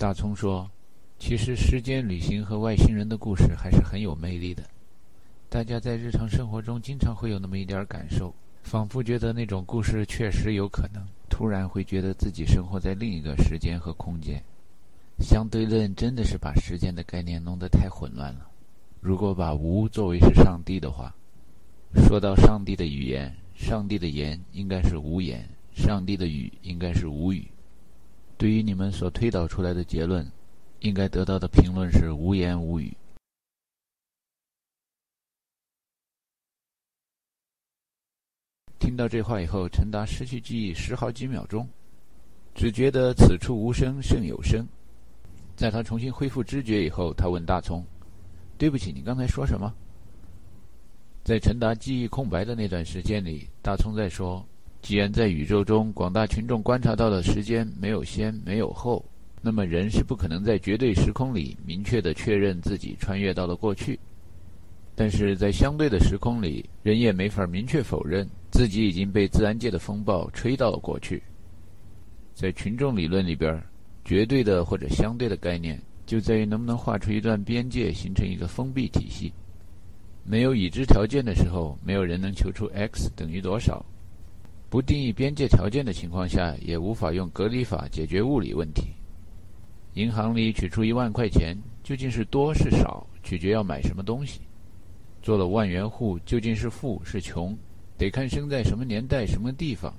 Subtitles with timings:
[0.00, 0.66] 大葱说
[1.20, 4.62] ：“其实时间旅行和外星人的故事还是很有魅力的。
[5.50, 11.06] 大家在日常生活中经常会有那么一点感受，仿佛觉得那种故事确实有可能。
[11.28, 14.42] 突然会觉得自己生活在另一个时间和空间。
[15.18, 18.48] 相对论真的是把时间的概念弄得太混乱了。
[19.02, 21.14] 如果把无作为是上帝的话，
[22.08, 27.46] 说到上帝的语言，上帝的言应该是无言，上帝的语应该是无语。”
[28.40, 30.26] 对于你们所推导出来的结论，
[30.78, 32.96] 应该得到的评论是无言无语。
[38.78, 41.68] 听到这话以后，陈达失去记忆十好几秒钟，
[42.54, 44.66] 只觉得此处无声胜有声。
[45.54, 47.84] 在他重新恢复知觉以后，他问大葱
[48.56, 49.70] ：“对不起，你刚才说什么？”
[51.22, 54.42] 在陈达记忆空白的那段时间里，大葱在说。
[54.82, 59.04] 既然在宇宙中，广大群众观察到的时间没有先，没有后，
[59.42, 63.98] 那么人是不可能在绝对时空里明确的确认自己穿越到了过去。
[64.94, 71.22] 但是在相对的时空里，人也没法明确否认自己已经被自然界的风暴吹到了过去。
[72.34, 73.62] 在群众理论里边，
[74.04, 79.32] 绝对的或者相对的概念就在于能不能画出一段边界，形成一个封闭体系。
[80.24, 83.84] 没有已知条件的时候，没有人能求出 x 等于多少。
[84.70, 88.84] 不定义边界条件的情况下，也无法用隔离法解决物理问题。
[89.94, 94.40] 银行里取出一万块钱，究竟是多是少，取决要买什么东西。
[95.20, 97.58] 做了万元户，究竟是富是穷，
[97.98, 99.92] 得看生在什么年代、什么地方。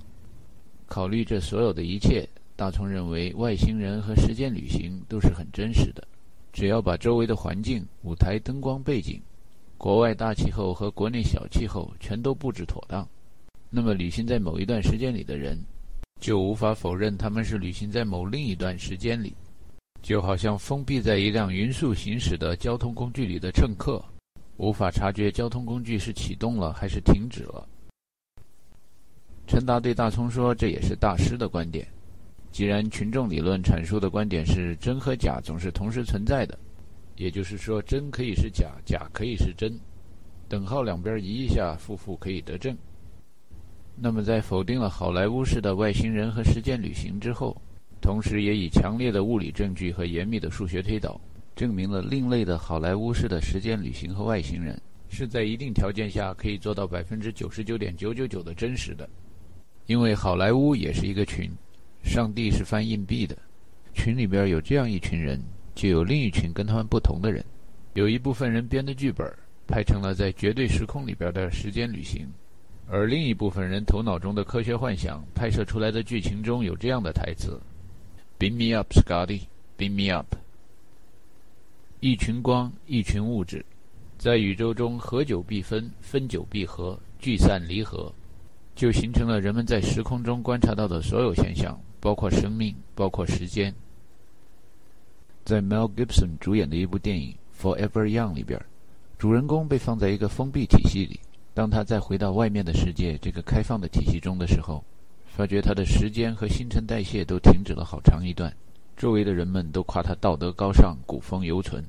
[0.88, 2.25] 考虑这所有的一切，
[2.56, 6.08] 大聪认为外星人和时间旅行都是很真实的。
[6.53, 9.22] 只要把周围的环境、舞台、灯光、背景、
[9.78, 13.06] 国外大气候和国内小气候全都布置妥当。
[13.73, 15.58] 那么，旅行在某一段时间里的人，
[16.19, 19.33] 就无法否认他们是旅行在某另一段时间里，
[20.02, 24.03] 就好像封闭在一辆匀速行驶的交通工具里的乘客，
[24.58, 27.66] 无法察觉交通工具是启动了还是停止了。
[29.47, 31.88] 陈达对大聪说：“这也是大师的观点。
[32.51, 36.59] 既然群众理论阐述的观点是真和假总是同时存在的，
[37.16, 39.79] 也就是说，真可以是假，假可以是真，
[40.50, 42.78] 等号两边移一下，负负可以得正。”
[43.96, 47.56] 那么，在否定了好莱坞式的外星人和时间旅行之后，
[48.02, 51.22] 同时也以强烈的物理证据和严密的数学推导，
[51.56, 59.07] 证明了另类的好莱坞式的时间旅行和外星人是在一定条件下可以做到百分之九十九点九九九的真实的。
[59.85, 61.51] 因为好莱坞也是一个群，
[62.03, 63.38] 上帝是翻硬币的，
[63.94, 65.40] 群里边有这样一群人，
[65.75, 67.44] 就有另一群跟他们不同的人，
[67.94, 69.31] 有一部分人编的剧本
[69.68, 72.28] 拍成了在绝对时空里边的时间旅行。
[72.90, 77.59] 而另一部分人头脑中的科学幻想拍摄出来的剧情中有这样的台词
[78.38, 79.44] ：“Beam me up, Scotty,
[79.78, 80.36] beam me up。”
[82.02, 83.64] 一群光，一群物质，
[84.18, 88.12] 在宇宙中合久必分，分久必合，聚散离合，
[88.75, 93.74] 就形成了人们在时空中观察到的所有现象，包括生命，包括时间。
[95.46, 98.59] 在 Mel Gibson 主演的一部电影《Forever Young》里边，
[99.18, 101.19] 主人公被放在一个封闭体系里。
[101.61, 104.83] 当他再回到外面的世界这个开放的体系中的时候，
[105.27, 108.51] 发觉他的时间和新陈代谢都停止了好长一段，
[108.97, 111.85] 周围的人们都夸他道德高尚、古风犹存。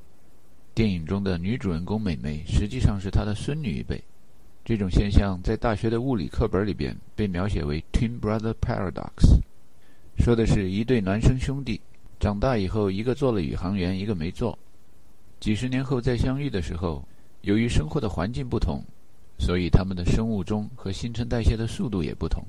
[0.75, 3.99] 电影中的女主人公美美实际上是他的孙女一辈。
[4.63, 9.39] 这种现象在大学的物理课本里边被描写为 “twin brother paradox”，
[10.19, 11.81] 说的是一对孪生兄弟
[12.19, 14.55] 长大以后，一个做了宇航员，一个没做。
[15.39, 17.03] 几十年后再相遇的时候，
[17.41, 18.79] 由于生活的环境不同。
[19.37, 22.43] 所以，他们的生物钟和新陈代谢的速度也不同，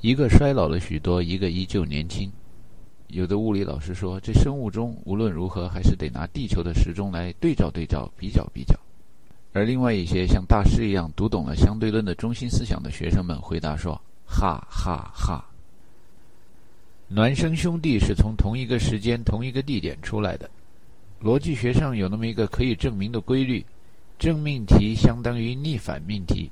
[0.00, 2.30] 一个衰老了许多，一个依旧年轻。
[3.06, 8.78] 有的物理老师说，这生物钟无论如何还是得拿地球的时钟来对照对照，比较比较。
[9.54, 13.98] 而另外一些像大师一样读懂了相对论的中心思想的学生们回答说
[14.28, 15.42] ：“哈哈哈！
[17.10, 20.50] 孪生兄弟是从同一个时间、同一个地点出来的，
[21.22, 23.64] 逻辑学上有那么一个可以证明的规律。”
[24.18, 26.50] 正命题相当于逆反命题，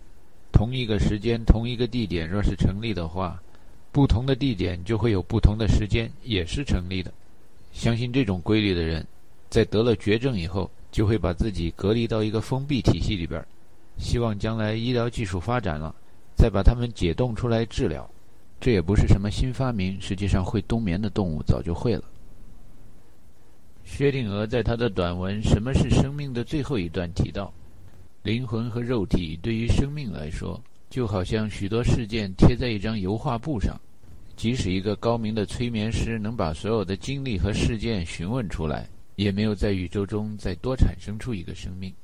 [0.53, 3.43] 同一个时间、同一个地点，若是成立的话，
[3.91, 7.13] 不同的地点就会有不同的时间，也是成立的。
[7.73, 9.05] 相信这种规律的人，
[9.51, 13.45] 在得了绝症以后，就会把自己隔离到一个封闭体系里边，
[13.99, 15.93] 希望将来医疗技术发展了，
[16.37, 18.09] 再把他们解冻出来治疗。
[18.61, 22.05] 这也不是什么新发明，实际上会冬眠的动物早就会了。
[23.87, 27.55] 薛定谔在他的短文《什么是生命》的最后一段提到，
[28.25, 30.61] 灵魂和肉体对于生命来说，
[30.91, 33.81] 就好像许多事件贴在一张油画布上，
[34.37, 41.95] 即使一个高明的催眠师能把所有的经历和事件询问出来，也没有在宇宙中再多产生出一个生命。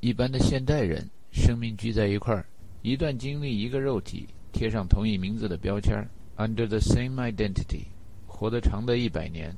[0.00, 2.44] 一般的现代人，生命聚在一块儿，
[2.80, 5.94] 一段经历，一个肉体，贴上同一名字的标签
[6.38, 7.84] ，under the same identity，
[8.26, 9.54] 活得长的一百年，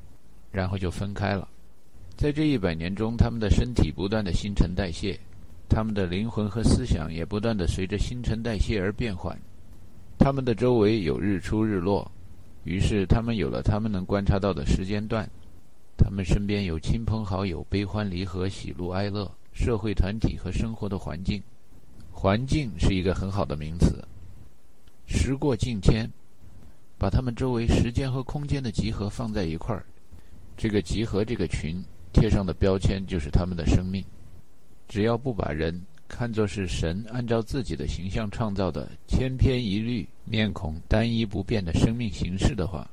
[0.56, 1.46] 然后就分开了。
[2.16, 5.20] 在这一百年中，他们的身体不断的新陈代谢，
[5.68, 9.38] 他们的灵魂和思想也不断的随着新陈代谢而变换。
[10.18, 12.10] 他们的周围有日出日落，
[12.64, 15.28] 于是他们有了他们能观察到的时间段。
[15.98, 21.42] 他们身边有亲朋好友、悲欢离合、喜怒哀乐、社会团体和生活的环境。
[22.10, 24.02] 环境是一个很好的名词。
[25.06, 26.10] 时过境迁，
[26.96, 29.84] 把他们周围时间和空间的集合放在一块儿，
[30.56, 31.82] 这个集合这个群
[32.12, 34.04] 贴上的标签就是他们的生命。
[34.88, 35.80] 只要不把人。
[36.08, 42.88] 看作是神按照自己的形象创造的千篇一律、面孔单一不变的生命形式的话，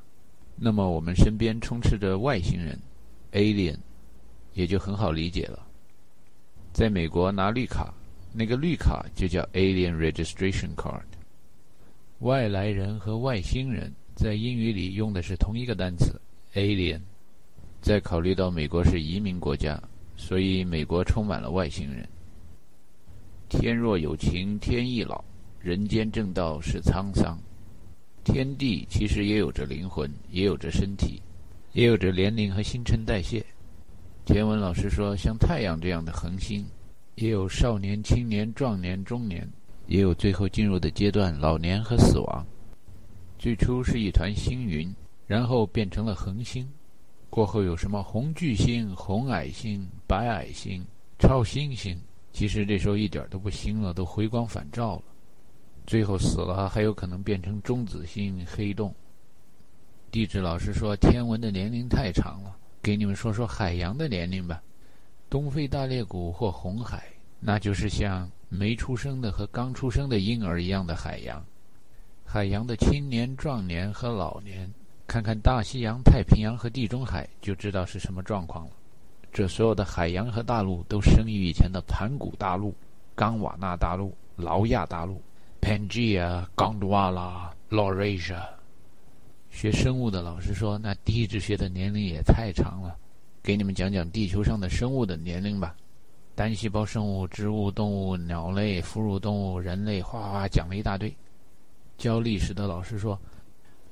[0.56, 2.76] 那么我们身边充斥着外星人
[3.34, 3.78] （alien），
[4.56, 5.60] 也就很好理解了。
[6.74, 7.94] 在美国拿绿卡，
[8.34, 11.04] 那个绿卡就叫 alien registration card。
[12.22, 16.20] 外来人和外星人在英语里用的是同一个单词
[16.56, 17.00] alien。
[17.84, 19.78] 再考虑到美国是移民国家，
[20.16, 22.08] 所以美国充满了外星人。
[23.50, 25.22] 天若有情天亦老，
[25.60, 27.38] 人间正道是沧桑。
[28.24, 31.22] 天地其实也有着灵魂，也有着身体，
[31.74, 33.46] 也有着年龄和新陈代谢。
[34.24, 36.66] 天文老师说，像太阳这样的恒星，
[37.16, 39.46] 也有少年、青年、壮年、中年，
[39.88, 42.46] 也有最后进入的阶段——老年和死亡。
[43.38, 44.90] 最初是一团星云，
[45.28, 46.66] 然后变成了恒星，
[47.34, 50.86] 过后有什么红巨星、红矮星、白矮星、
[51.18, 52.00] 超新星。
[52.32, 55.04] 其实这时候一点都不新了，都回光返照了。
[55.88, 58.94] 最后死了，还有可能变成中子星、黑洞。
[60.12, 64.62] 地质老师说天文的年龄太长了，给你们说说海洋的年龄吧。
[65.28, 67.04] 东非大裂谷或红海，
[67.40, 71.44] 那就是像没出生的和刚出生的婴儿一样的海洋。
[72.24, 74.72] 海洋的青年、壮年和老年，
[75.06, 78.72] 看看大西洋、太平洋和地中海，就知道是什么状况了。
[79.32, 82.74] 这所有的海洋和大陆都生于以前的盘古大陆、
[83.16, 85.22] 冈瓦纳大陆、劳亚大陆、
[85.62, 88.42] Pangaea、Gondwana、Laurasia。
[89.50, 92.96] 学生物的老师说：“那地质学的年龄也太长了，
[93.44, 95.76] 给你们讲讲地球上的生物的年龄吧。
[96.36, 101.16] 单细胞生物、植物、动物、鸟类、哺乳动物、人类，哗哗讲了一大堆。”
[101.98, 103.20] 教历史的老师说：“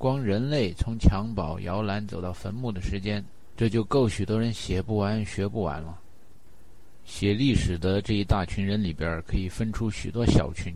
[0.02, 3.24] 光人类从襁褓、摇篮走到坟墓的时间。”
[3.56, 5.96] 这就够许多人写不完、学不完了。
[7.04, 10.74] 写历史的这一大群人里边，可以分出许多小群。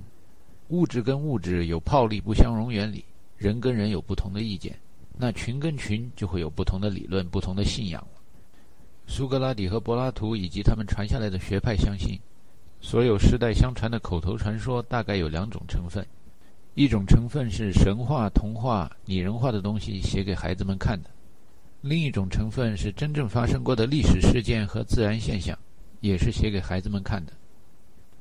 [0.69, 3.05] 物质跟物质有泡利不相容原理，
[3.37, 4.79] 人跟人有不同的意见，
[5.17, 8.21] 那群跟群就会有不同的理论、不同的信仰了。
[9.09, 12.21] 苏格拉底和柏拉图以及他们传下来的学派相信，
[12.81, 16.07] 所有世代相传的口头传说大概有两种成分：
[16.77, 21.09] 一种成分是神话、童话、拟人化的东西，写给孩子们看的。
[21.81, 25.59] 另一种成分是真正发生过的历史事件和自然现象，
[26.03, 27.33] 也是写给孩子们看的。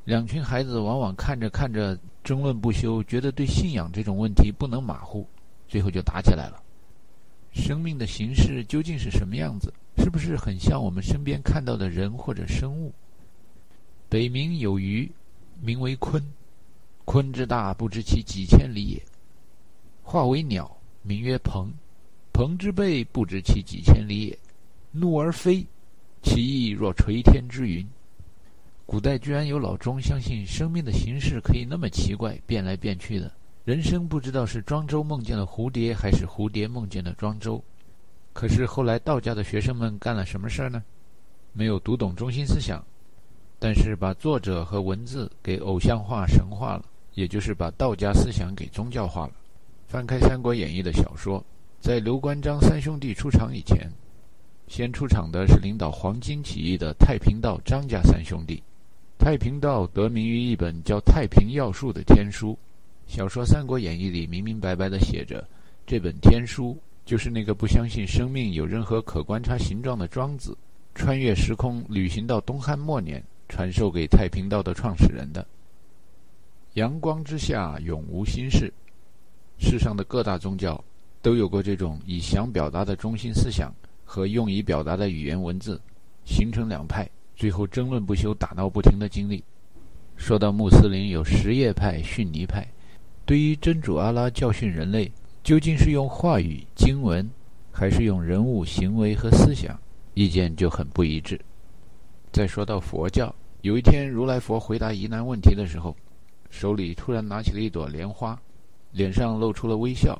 [0.05, 5.27] 两群孩子往往看着看着争论不休，觉得对信仰这种问题不能马虎，
[5.67, 6.63] 最后就打起来了。
[7.51, 9.73] 生命的形式究竟是什么样子？
[9.97, 12.93] 是不是很像我们身边看到的人或者生物？
[14.07, 15.11] 北冥有鱼，
[15.61, 16.23] 名为鲲，
[17.05, 19.01] 鲲之大，不知其几千里也。
[20.03, 21.71] 化为鸟，名曰鹏。
[22.33, 24.37] 鹏之背，不知其几千里也。
[24.91, 25.65] 怒而飞，
[26.21, 27.87] 其翼若垂天之云。
[28.85, 33.31] 古代居然有老钟相信生命的形式可以那么奇怪，变来变去的。
[33.63, 37.63] 人生不知道是庄周梦见了蝴蝶，还是蝴蝶梦见了庄周。
[38.33, 40.83] 可是后来道家的学生们干了什么事儿呢？
[41.53, 42.85] 没有读懂中心思想，
[43.57, 49.33] 但是把作者和文字给偶像化、神化了，也就是把道家思想给宗教化了。
[49.87, 51.43] 翻开《三国演义》的小说。
[51.81, 53.91] 在刘关张三兄弟出场以前，
[54.67, 58.61] 先出场的是领导黄巾起义的太平道张家三兄弟。
[59.19, 62.57] 太平道得名于一本叫《太平要术》的天书。
[63.05, 65.47] 小说《三国演义》里明明白白地写着，
[65.85, 70.57] 这本天书就是那个不相信生命有任何可观察形状的庄子，
[70.95, 75.45] 穿越时空旅行到东汉末年，传授给太平道的创始人的。
[76.75, 78.71] 阳光之下永无心事，
[79.57, 80.81] 世上的各大宗教。
[81.21, 85.79] 都有过这种以想表达的中心思想和用以表达的语言文字，
[86.25, 89.41] 形成两派，最后争论不休、打闹不停的经历。
[90.17, 92.67] 说到穆斯林，有什叶派、逊尼派，
[93.25, 95.09] 对于真主阿拉教训人类，
[95.43, 97.27] 究竟是用话语、经文，
[97.71, 99.79] 还是用人物、行为和思想？
[100.13, 101.39] 意见就很不一致。
[102.33, 105.95] 再说到佛教，有一天如来佛回答疑难问题的时候，
[106.49, 108.39] 手里突然拿起了一朵莲花，
[108.91, 110.19] 脸上露出了微笑。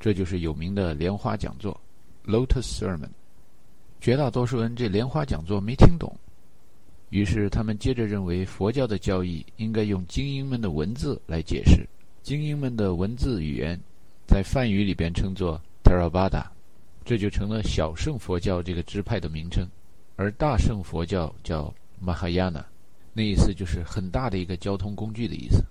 [0.00, 1.80] 这就是有名的莲花讲座
[2.26, 3.08] （Lotus Sermon）。
[4.00, 6.14] 绝大多数人这莲花讲座没听懂，
[7.08, 11.88] 于是他们接着认为佛教的教义应该用精英们的文字来解释。
[12.22, 13.80] 精英们的文字语言，
[14.26, 16.44] 在梵语里边称作 Theravada，
[17.04, 19.66] 这就成了小乘佛教这个支派的名称。
[20.16, 21.72] 而大乘佛教叫
[22.04, 22.62] Mahayana，
[23.14, 25.64] 那意思就是很大的一个交通工具的意思。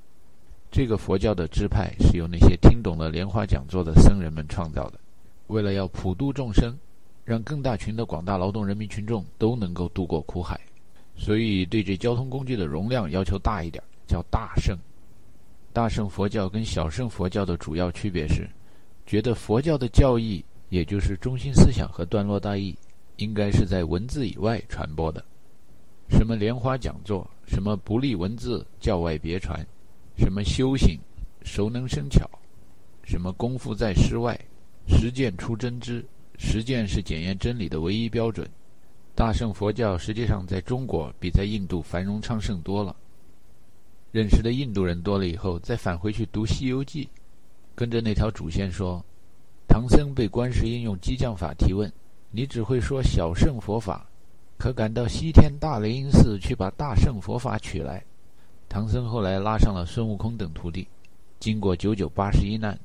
[0.71, 5.00] 这个佛教的支派是由那些听懂了莲花讲座的僧人们创造的，
[5.47, 6.75] 为了要普度众生，
[7.23, 10.59] 让更大群的广大劳动人民群众都能够渡过苦海，
[11.15, 14.75] 所以对这交通工具的容量要求大一点，叫大圣。
[15.71, 18.50] 大圣佛教跟小圣佛教的主要区别是，
[19.05, 22.75] 觉得佛教的教义，也就是中心思想和段落大意，
[23.17, 25.23] 应该是在文字以外传播的。
[26.13, 29.60] 什么莲花讲座，什么不立文字，教外别传。
[30.17, 30.98] 什么修行，
[31.43, 32.25] 熟能生巧；
[33.03, 34.39] 什么功夫在诗外，
[34.88, 36.05] 实践出真知。
[36.38, 38.48] 实践是检验真理的唯一标准。
[39.15, 42.96] 大乘佛教实际上在中国比在印度繁荣昌盛多了。
[44.12, 47.05] 认识的印度人多了以后，再返回去读《西游记》，
[47.75, 49.03] 跟着那条主线说：
[49.67, 51.91] 唐僧被观世音用激将法提问
[52.29, 54.08] ：“你只会说小乘佛法，
[54.63, 58.01] 可赶到西天大雷音寺去把大圣佛法取来。”
[58.70, 60.88] 唐僧后来拉上了孙悟空等徒弟，
[61.38, 62.79] 经过九九八十一难，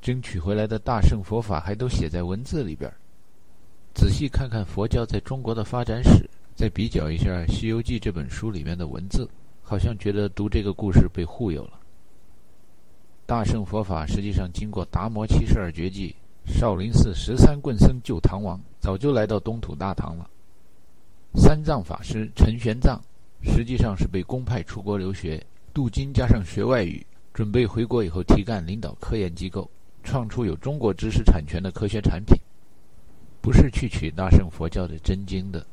[0.00, 2.90] 争取回来的大圣佛法还都写在文字里边。
[3.94, 9.28] 仔细看看佛教在中国的发展史，再比较一下《西游记》这本书里面的文字，
[9.62, 11.78] 好像觉得读这个故事被忽悠了。
[13.26, 16.16] 大圣佛法实际上经过达摩七十二绝技、
[16.46, 20.26] 少林寺十三棍僧救唐王，早就来到东土大唐了。
[21.34, 22.98] 三藏法师陈玄奘。
[23.40, 25.40] 实际上是被公派出国留学，
[25.72, 29.70] 镀金加上学外语，准备回国以后提干领导科研机构，
[30.02, 32.36] 创出有中国知识产权的科学产品。
[33.40, 35.64] 不是去取大乘佛教的真经的，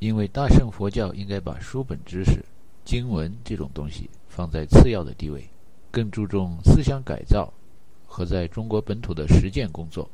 [0.00, 2.44] 因为大乘佛教应该把书本知识、
[2.84, 5.48] 经文这种东西放在次要的地位，
[5.92, 7.52] 更注重思想改造
[8.04, 10.10] 和在中国本土的实践工作，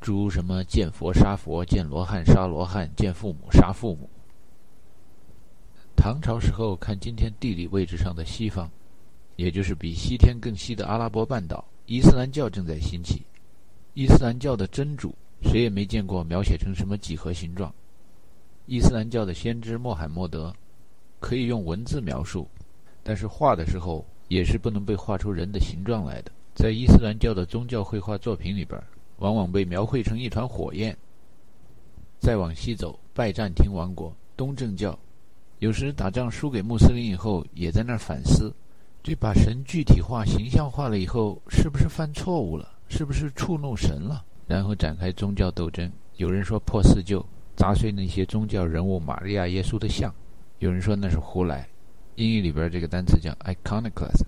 [0.00, 4.08] 诸如什么见佛杀佛、见罗汉杀罗汉、见父母杀父母。
[6.04, 8.70] 唐朝时候，看今天地理位置上的西方，
[9.36, 13.22] 也就是比西天更西的阿拉伯半岛，伊斯兰教正在兴起。
[13.94, 17.72] 伊斯兰教的真主，谁也没见过描写成什么几何形状。
[18.66, 20.54] 伊斯兰教的先知穆罕默德，
[21.20, 22.46] 可以用文字描述，
[23.02, 26.30] 但是画的时候也是不能被画出人的形状来的。
[26.54, 28.78] 在伊斯兰教的宗教绘画作品里边，
[29.20, 30.94] 往往被描绘成一团火焰。
[32.20, 34.98] 再往西走，拜占庭王国，东正教。
[35.64, 38.54] 有时打仗输给穆斯林以后，也在那儿反思：
[39.02, 42.68] 这把神具体化、形象化了以后，是不是犯错误了？
[42.86, 44.22] 是不是触怒神了？
[44.46, 45.90] 然后展开宗教斗争。
[46.18, 47.24] 有人说破四旧，
[47.56, 50.10] 砸碎那些宗教人物玛利亚、耶稣的像；
[50.58, 51.66] 有人说那是胡来。
[52.16, 54.26] 英语里边这个单词叫 iconoclast。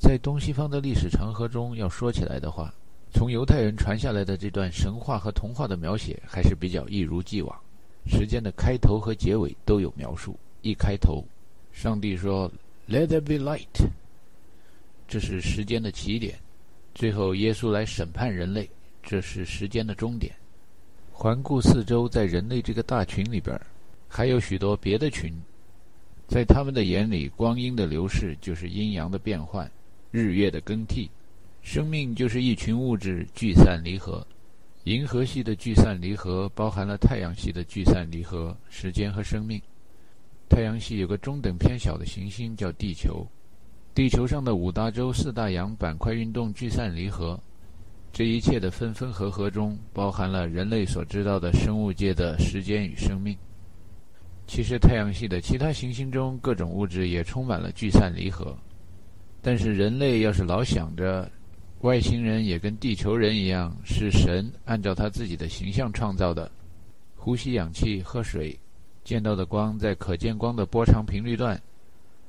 [0.00, 2.74] 在东西方的历史长河中，要说起来的话，
[3.12, 7.56] 从犹太人传下来的这段神话和童话的描写，还是比较一如既往。
[8.08, 10.36] 时间的开头和结尾都有描述。
[10.62, 11.24] 一开头，
[11.72, 12.50] 上帝说
[12.88, 13.86] ：“Let there be light。”
[15.06, 16.36] 这是时间的起点。
[16.94, 18.68] 最后，耶稣来审判人类，
[19.02, 20.34] 这是时间的终点。
[21.12, 23.60] 环顾四周，在人类这个大群里边，
[24.08, 25.32] 还有许多别的群，
[26.26, 29.70] 在他们的眼里，光阴的流逝就是阴阳的变换，
[30.10, 31.08] 日月的更替，
[31.62, 34.26] 生命就是一群物质聚散离合。
[34.88, 39.60] 银河系的聚散离合包含了太阳系的聚散离合、时间和生命。
[40.48, 43.26] 太阳系有个中等偏小的行星叫地球，
[43.94, 47.38] 地球上的五大洲、四大洋板块运动聚散离合，
[48.14, 53.36] 这一切的分分合合中包含了人类所知道的生物界的时间与生命。
[54.46, 58.56] 其实太阳系的其他行星中各种物质也充满了聚散离合，
[59.42, 61.30] 但是人类要是老想着。
[61.82, 66.50] 外星人也跟地球人一样，是神按照他自己的形象创造的。
[67.14, 68.58] 呼吸氧气、喝水，
[69.04, 71.60] 见到的光在可见光的波长频率段，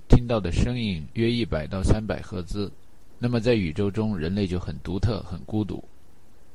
[0.08, 2.72] 听到的声音约一百到三百赫兹。
[3.18, 5.84] 那么在宇宙中，人类就很独特、很孤独，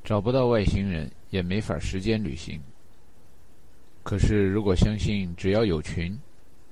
[0.04, 2.60] 找不到外星人，也没法时间旅行。
[4.04, 6.16] 可是如果相信只要有群，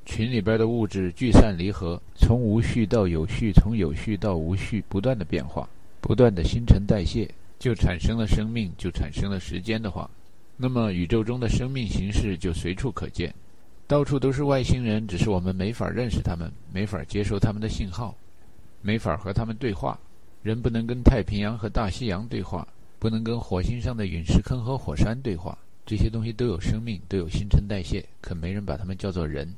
[0.06, 5.68] 群里边的物质聚散离合，从无序到有序，从有序到无序，不断的变化。
[6.02, 7.30] 不断的新陈代谢，
[7.60, 10.10] 就产生了生命，就产生了时间的话，
[10.56, 13.32] 那么宇宙中的生命形式就随处可见，
[13.86, 18.14] 到处都是外星人，只是我们没法认识他们，没法接收他们的信号，
[18.82, 19.96] 没法和他们对话。
[20.42, 22.66] 人不能跟太平洋和大西洋对话，
[22.98, 25.56] 不能跟火星上的陨石坑和火山对话。
[25.86, 29.54] 这些东西都有生命，都有新陈代谢，可没人把它们叫做人。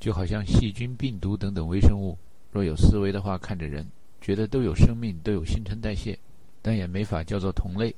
[0.00, 2.18] 就好像细菌、病毒等等微生物，
[2.50, 3.86] 若有思维的话，看着人。
[4.20, 6.18] 觉得都有生命，都有新陈代谢，
[6.60, 7.94] 但也没法叫做同类。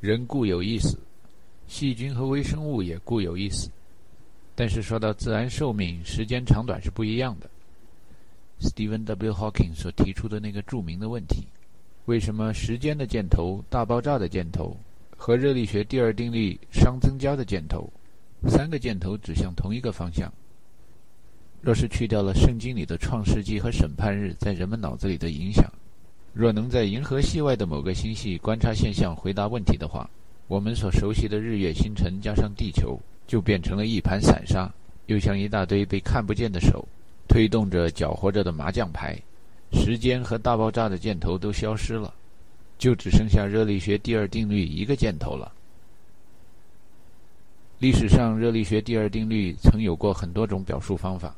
[0.00, 0.98] 人固有一死，
[1.66, 3.70] 细菌和微生物也固有一死。
[4.54, 7.50] 但是说到自然寿命，时间长短是不一样的。
[8.60, 9.32] Stephen W.
[9.32, 11.46] Hawking 所提出的那个著名的问题：
[12.06, 14.74] 为什么时间的箭头、大爆炸的箭头
[15.16, 17.92] 和热力学第二定律熵增加的箭头，
[18.48, 20.32] 三个箭头指向同一个方向？
[21.66, 25.68] 若是去掉了圣经里的创世纪和审判日在人们脑子里的影响，
[26.32, 30.08] 若能在银河系外的某个星系观察现象、回答问题的话，
[30.46, 32.96] 我们所熟悉的日月星辰加上地球，
[33.26, 34.72] 就变成了一盘散沙，
[35.06, 36.86] 又像一大堆被看不见的手
[37.26, 39.20] 推动着、搅和着的麻将牌。
[39.72, 42.14] 时间和大爆炸的箭头都消失了，
[42.78, 45.50] 就只剩下热力学第二定律一个箭头了。
[47.80, 51.34] 历史上，热力学第二定律曾有过很多种表述方法。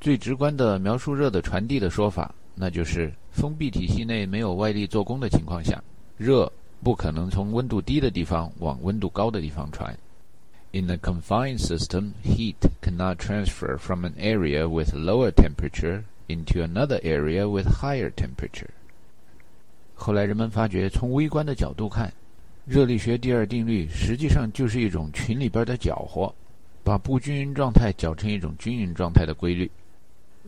[0.00, 5.82] 最直观的描述热的传递的说法，那就是封闭体系内没有外力做功的情况下，
[6.16, 6.50] 热
[6.82, 9.96] 不可能从温度低的地方往温度高的地方传。
[10.72, 17.48] In a confined system, heat cannot transfer from an area with lower temperature into another area
[17.48, 18.68] with higher temperature.
[19.94, 22.12] 后来人们发觉，从微观的角度看，
[22.66, 26.32] 热力学第二定律实际上就是一种群里边的搅和，
[26.84, 29.70] 把不均匀状态搅成一种均匀状态的规律。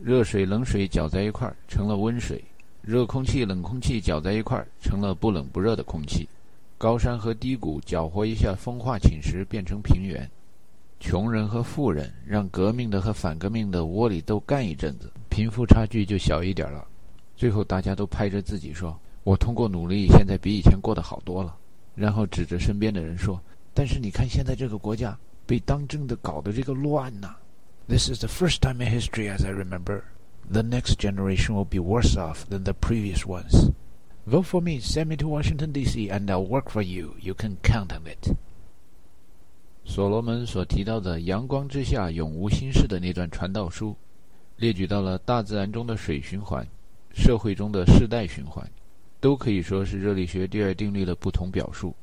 [0.01, 2.41] 热水、冷水搅在一块儿成了温水，
[2.81, 6.27] 热空气、冷空气搅在一块儿成了不冷不热的空气。
[6.77, 10.29] 高山和低谷搅和一下，风化侵蚀变成平原。
[11.01, 16.87] 穷人和富人让革命的和反革命的窝里斗干一阵子，贫富差距就小一点了。
[17.35, 21.55] 最后大家都拍着自己说：“我通过努力，现在比以前过得好多了。”
[21.95, 23.41] 然后指着身边的人说
[23.73, 27.35] ：“但是你看现在这个国家被当政的搞得这个乱呐！”
[27.88, 30.04] This is the first time in history, as I remember.
[30.50, 33.70] The next generation will be worse off than the previous ones.
[34.26, 37.14] Vote for me, send me to Washington, D.C., and I'll work for you.
[37.20, 38.34] You can count on it.
[39.84, 43.94] 所罗门所提到的“阳光之下永无心事”的那段传道书，
[44.56, 46.66] 列举到了大自然中的水循环、
[47.12, 48.66] 社会中的世代循环，
[49.20, 51.94] 都可以说是热力学第二定律的不同表述。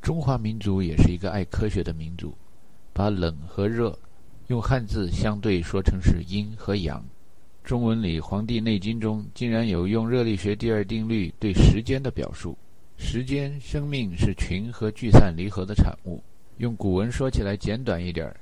[0.00, 2.32] 中华民族也是一个爱科学的民族，
[2.92, 3.98] 把冷和热。
[4.47, 7.03] 用汉字相对说成是阴和阳。
[7.65, 12.57] 中文里《黄帝内经》中竟然有用热力学第二定律对时间的表述：
[12.97, 16.23] 时间、生命是群和聚散离合的产物。
[16.59, 18.39] 用古文说起来简短一点儿：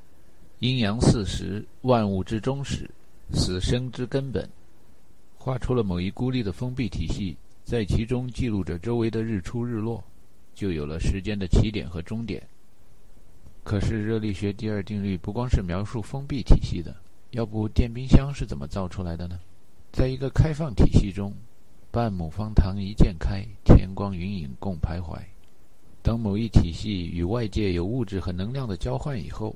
[0.59, 2.87] 阴阳四时，万物之终始，
[3.31, 4.47] 死生之根本。
[5.35, 10.03] 画出了某一孤立的封闭体系，在其中记录着周围的日出日落，
[10.53, 12.47] 就有了时间的起点和终点。
[13.65, 16.95] 可是热力学第二定律不光是描述封闭体系的，
[17.31, 19.39] 要不电冰箱是怎么造出来的呢？
[19.91, 21.33] 在一个开放体系中，
[21.89, 25.17] 半亩方塘一鉴开，天光云影共徘徊。
[26.03, 29.55] 当某一体系与外界有物质和能量的交换以后，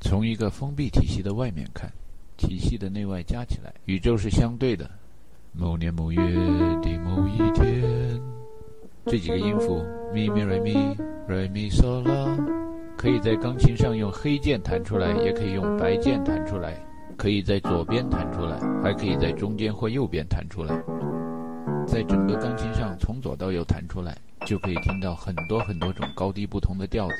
[0.00, 1.92] 从一个封闭体系的外面看，
[2.36, 4.88] 体系的内外加起来，宇宙是相对的。
[5.52, 8.22] 某年某月的某一天，
[9.06, 12.63] 这几个音符咪咪瑞咪瑞咪嗦啦。
[13.04, 16.74] 可以在钢琴上用黑键弹出来，也可以用白键弹出来，
[17.18, 20.74] 可以在左边弹出来，还可以在中间或右边弹出来。
[21.86, 27.14] 在整个钢琴上从左到右弹出来，就可以听到很多很多种高低不同的调子。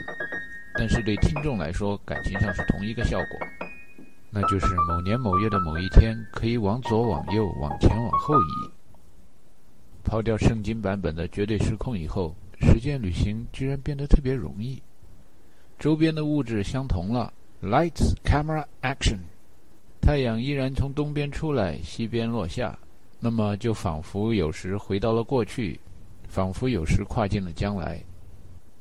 [0.78, 3.68] 但是对听众来说，感情上是同一个效果，
[4.30, 8.70] 那就是某年某月的某一天，可以往左、往右、往前、往后移。
[10.02, 14.82] 抛掉圣经版本的绝对失控以后，时间旅行居然变得特别容易。
[15.84, 17.30] 周边的物质相同了
[17.62, 19.18] ，Lights, camera, action。
[20.00, 22.78] 太阳依然从东边出来，西边落下，
[23.20, 25.78] 那么就仿佛有时回到了过去，
[26.26, 28.02] 仿佛有时跨进了将来。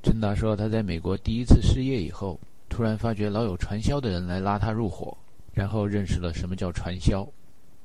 [0.01, 2.39] 陈达说，他在美国第一次失业以后，
[2.69, 5.17] 突然发觉老有传销的人来拉他入伙，
[5.51, 7.27] 然后认识了什么叫传销。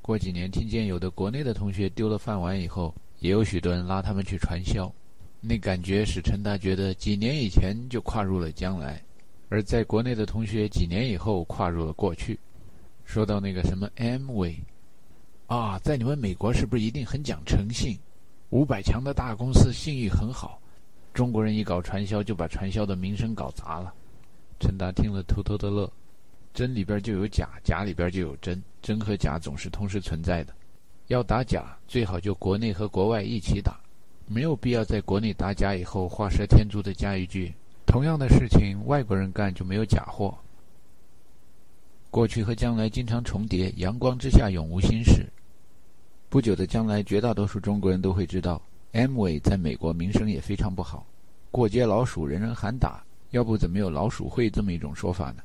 [0.00, 4.88] 过几年听见有的国内的同学丢了饭碗以后，也有许多人拉他们去传销，
[5.40, 9.02] 那感觉使陈达觉得几年以前就跨入了将来。
[9.48, 12.38] 而在国内的同学几年以后跨入了过去。
[13.04, 14.54] 说到那个什么 M 位，
[15.46, 17.98] 啊，在你们美国是不是一定很讲诚信？
[18.50, 20.61] 五百强的大公司信誉很好，
[21.12, 23.92] 中国人一搞传销就把传销的名声搞砸了。
[24.61, 25.90] 陈达听了偷偷的乐，
[26.52, 30.52] 真里边就有假，假里边就有真，真和假总是同时存在的。
[31.06, 33.80] 要打假，最好就国内和国外一起打，
[34.26, 37.54] 没有必要在国内打假以后画蛇添足的加一句：
[37.88, 40.37] 同样的事情外国人干就没有假货。
[42.11, 45.27] 过去和将来经常重叠，阳光之下永无新事。
[46.29, 48.61] 不久的将来，绝大多数中国人都会知道
[48.92, 51.07] ，Mway 在美国名声也非常不好，
[51.51, 55.42] 过街老鼠人人喊打，要不怎么有老鼠会这么一种说法呢？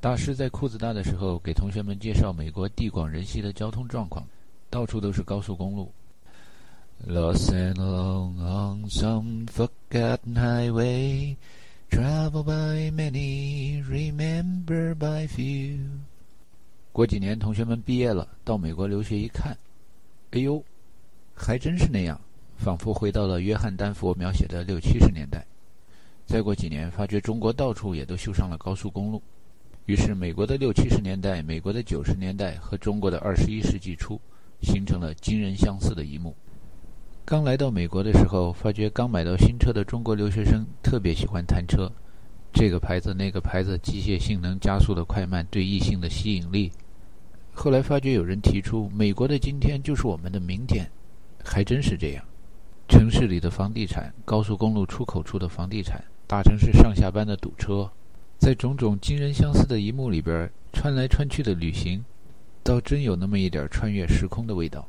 [0.00, 4.26] 大师在裤子大的时候，给同学们介绍美国地广人稀的交通状况，
[4.68, 5.92] 到处都是高速公路。
[7.06, 11.36] Lost and alone on some forgotten highway,
[11.90, 15.78] traveled by many, remembered by few。
[16.92, 19.56] 过几年，同学们毕业了，到美国留学一看，
[20.32, 20.62] 哎呦，
[21.34, 22.20] 还真是那样，
[22.58, 25.44] 仿佛回到了约翰丹佛描写的六七十年代。
[26.26, 29.20] 再过几年，发觉中国到处也都修上了高速公路。
[29.86, 34.20] 于是，美国的六七十年代、美国的九十年代和中国的二十一世纪初，
[34.60, 36.36] 形成了惊人相似的一幕。
[37.30, 41.88] 刚来到美国的时候，发觉刚买到新车的中国留学生特别喜欢谈车，
[42.52, 46.72] 这个牌子、那个牌子，机械性能、加速的快慢、对异性的吸引力。
[47.52, 50.90] 后来发觉有人提出，美国的今天就是我们的明天，
[51.44, 52.24] 还真是这样。
[52.88, 57.88] 城市里的房地产、高速公路出口处的房地产、大城市上下班的堵车。
[58.38, 62.04] 在种种惊人相似的一幕里边，穿来穿去的旅行，
[62.64, 64.84] 倒真有那么一点穿越时空的味道。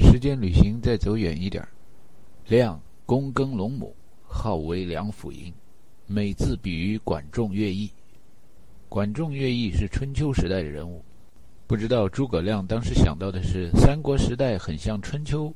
[0.00, 1.66] 时间旅行再走远一点，
[2.48, 3.94] 亮躬耕龙母，
[4.26, 5.52] 号为梁甫吟，
[6.06, 7.88] 每字比喻管仲、乐毅。
[8.88, 11.04] 管仲、乐毅是春秋时代的人物，
[11.66, 15.54] 不知道诸葛亮当时想到的是三国时代很像春秋，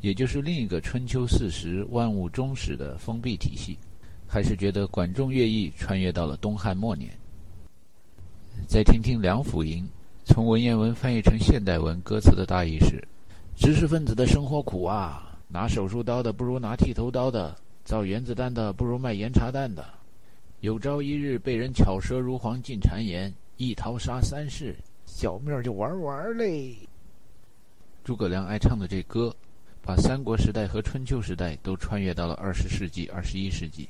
[0.00, 3.78] 也就是另一个春秋四时、万物终始的封闭体系。
[4.26, 7.08] 还是觉得管仲、乐毅穿越到了东汉末年。
[8.66, 9.86] 再听听梁甫吟
[10.24, 13.06] 从文言文翻译成现代文，歌词的大意是：
[13.56, 19.84] 知识分子的生活苦啊，拿手术刀的不如拿剃头刀的，造原子弹的不如卖盐茶蛋的。
[20.60, 24.74] 有朝一日被人巧舌如簧进谗言，一淘杀三世，
[25.06, 26.76] 小命就玩完嘞。
[28.02, 29.34] 诸葛亮爱唱的这歌，
[29.80, 33.88] 把三国时代和春秋时代都穿越到了二十世纪、二十一世纪。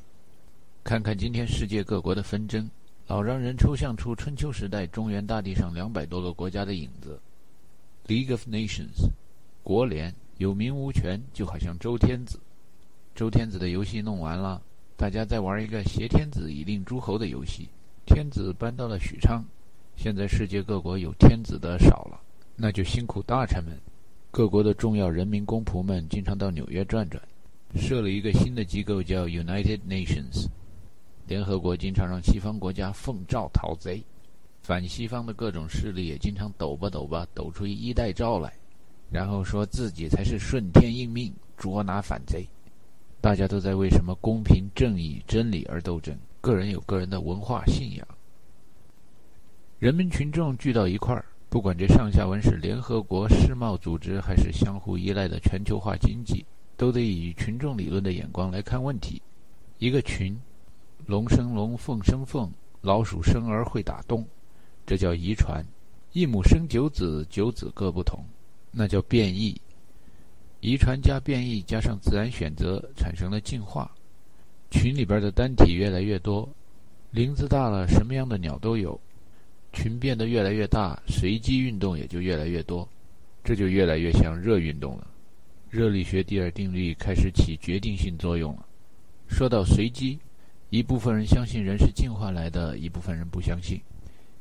[0.85, 2.71] 看看今天世界各国的纷争，
[3.07, 7.19] 老让人抽象出春秋时代中原大地上两百多个国家的影子。
[8.07, 9.09] League of Nations，
[9.65, 12.39] 国联有名无权，就好像周天子。
[13.15, 14.61] 周天子的游戏弄完了，
[14.95, 17.67] 大家再玩一个挟天子以令诸侯的游戏。
[18.05, 19.43] 天子搬到了许昌，
[19.97, 22.21] 现在世界各国有天子的少了，
[22.57, 23.75] 那就辛苦大臣们。
[24.31, 27.23] 各国的重要人民公仆们经常到纽约转转，
[27.75, 30.47] 设了一个新的机构叫 United Nations。
[31.27, 34.05] 联合国经常让西方国家奉诏讨贼，
[34.61, 38.53] 反西方的各种势力也经常抖吧抖吧抖出一代诏来，
[39.11, 42.47] 然后说自己才是顺天应命捉拿反贼。
[43.21, 48.07] 大家都在为什么公平正义真理而斗争，个人有个人的文化信仰。
[49.79, 56.45] 人民群众聚到一块儿，不管这上下文是联合国世贸组织，还是相互依赖的全球化经济，
[56.77, 59.21] 都得以群众理论的眼光来看问题。
[59.79, 60.39] 一个群。
[61.07, 64.27] 龙生龙，凤生凤，老鼠生儿会打洞，
[64.87, 65.63] 这叫遗传；
[66.15, 68.25] 一母生九子，九子各不同，
[68.75, 69.61] 那叫变异。
[70.61, 73.91] 遗传加变异加上自然选择，产生了进化。
[74.71, 76.49] 群里边的单体越来越多，
[77.11, 78.99] 林子大了，什么样的鸟都有。
[79.73, 82.89] 群变得越来越大，随机运动也就越来越多，
[83.43, 85.07] 这就越来越像热运动了。
[85.71, 88.67] 热力学第二定律开始起决定性作用了。
[89.29, 90.19] 说到随机。
[90.71, 93.79] 一部分人相信人是进化来的，一部分人不相信；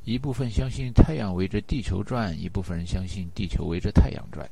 [0.04, 4.46] 一部分相信太阳围着地球转，一部分人相信地球围着太阳转。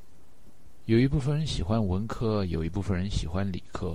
[0.87, 3.95] 有一部分人喜欢文科，有一部分人喜欢理科。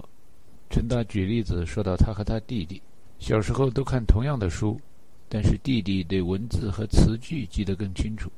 [0.70, 2.80] 陈达举例子说到，他和他弟弟
[3.18, 4.80] 小时候都看同样的书，
[5.28, 8.32] 但是弟弟对文字和词句记得更清楚，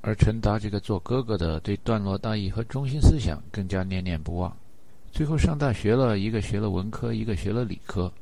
[0.00, 4.54] 而陈达这个做哥哥的对段落大意和中心思想更加念念不忘。
[5.12, 8.12] 最后上大学了，一个学了文科，一个学了理科。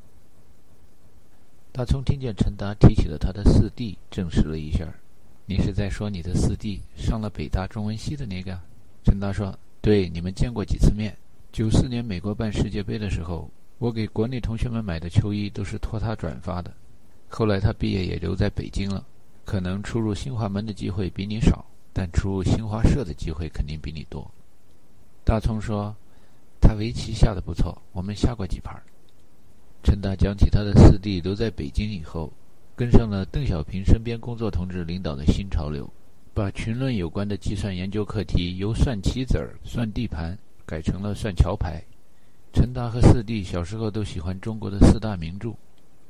[1.76, 4.86] 大聪听见陈达提起了他的四弟，证实了一下
[5.44, 8.56] ：“你是在说你的四弟上了北大中文系的那个？”
[9.02, 11.12] 陈达说：“对，你们见过几次面？
[11.50, 16.72] 九四年美国办世界杯的时候，我给国内同学们买的球衣都是托他转发的。
[17.28, 19.04] 后来他毕业也留在北京了，
[19.44, 24.30] 可能出入新华门的机会比你少，但出入新华社的机会肯定比你多。
[25.24, 25.92] 大聪说
[26.62, 28.80] ：“他围棋下的不错，我们下过几盘。”
[29.84, 32.32] 陈达讲起他的四弟都在北京以后，
[32.74, 35.88] 跟上了邓小平身边工作同志领导的新潮流，
[36.32, 41.84] 把群论有关的计算研究课题由算棋子儿、算地盘改成了算桥牌。
[42.54, 45.52] 陈达和四弟小时候都喜欢中国的四大名著，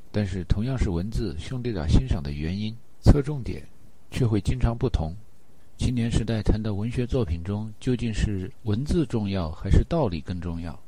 [0.09, 3.61] 但是同样是文字，兄弟俩欣赏的原因、侧重点
[4.09, 5.13] 却会经常不同。
[5.77, 10.79] 青年时代谈到文学作品中，究竟是文字重要还是道理更重要？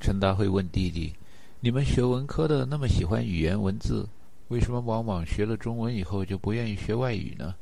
[0.00, 1.14] 陈达会问弟弟
[1.64, 4.06] ：“你们学文科的那么喜欢语言文字，
[4.48, 7.54] 为什么往往学了中文以后就不愿意学外语呢？”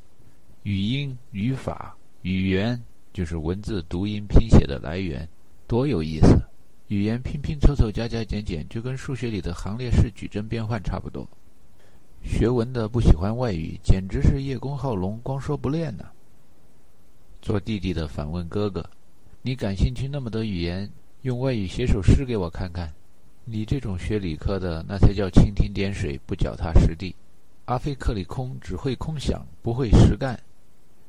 [0.65, 5.29] 语音、语法、语言就是文字读音拼写的来源，
[5.69, 6.37] 多有意思！
[6.89, 11.25] 语言拼拼凑凑加加减减，就跟数学里的行列式矩阵变换差不多。
[12.25, 16.07] 学文的不喜欢外语，简直是叶公好龙，光说不练呢。
[17.41, 18.85] 做弟弟的反问哥哥
[19.43, 22.93] ：“你感兴趣那么多语言，用外语写首诗给我看看。
[23.45, 27.15] 你这种学理科的，那才叫蜻蜓点水，不脚踏实地。
[27.65, 30.39] 阿非克里空只会空想，不会实干。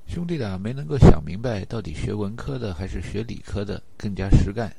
[0.07, 4.73] 兄弟俩没能够想明白，到底学文科的还是学理科的更加实干。”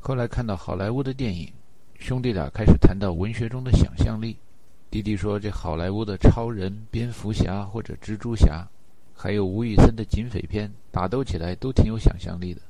[0.00, 1.52] 后来看到好莱坞的电影，
[1.98, 4.36] 兄弟俩开始谈到文学中的想象力。
[4.90, 8.66] 弟弟说：“这好莱坞的超人、蝙蝠侠或者蜘蛛侠，
[9.14, 12.60] 还有吴宇森的警匪片，打斗起来都挺有想象力的。”